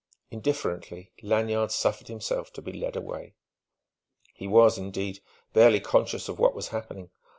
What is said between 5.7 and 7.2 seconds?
conscious of what was happening.